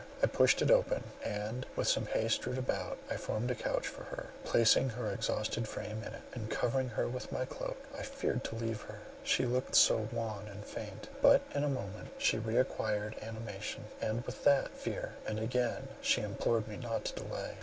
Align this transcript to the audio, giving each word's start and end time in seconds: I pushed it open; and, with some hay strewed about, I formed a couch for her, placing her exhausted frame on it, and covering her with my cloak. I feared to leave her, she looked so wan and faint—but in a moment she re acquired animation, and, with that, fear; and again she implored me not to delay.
I 0.23 0.25
pushed 0.25 0.63
it 0.63 0.71
open; 0.71 1.03
and, 1.23 1.67
with 1.75 1.87
some 1.87 2.07
hay 2.07 2.27
strewed 2.27 2.57
about, 2.57 2.97
I 3.11 3.17
formed 3.17 3.51
a 3.51 3.53
couch 3.53 3.85
for 3.85 4.05
her, 4.05 4.29
placing 4.43 4.89
her 4.89 5.11
exhausted 5.11 5.67
frame 5.67 6.01
on 6.03 6.13
it, 6.15 6.23
and 6.33 6.49
covering 6.49 6.89
her 6.89 7.07
with 7.07 7.31
my 7.31 7.45
cloak. 7.45 7.77
I 7.95 8.01
feared 8.01 8.43
to 8.45 8.55
leave 8.55 8.81
her, 8.81 9.01
she 9.23 9.45
looked 9.45 9.75
so 9.75 10.09
wan 10.11 10.47
and 10.49 10.65
faint—but 10.65 11.43
in 11.53 11.63
a 11.63 11.69
moment 11.69 12.07
she 12.17 12.39
re 12.39 12.57
acquired 12.57 13.15
animation, 13.21 13.83
and, 14.01 14.25
with 14.25 14.43
that, 14.43 14.71
fear; 14.71 15.13
and 15.27 15.37
again 15.37 15.87
she 16.01 16.21
implored 16.21 16.67
me 16.67 16.77
not 16.77 17.05
to 17.05 17.21
delay. 17.23 17.57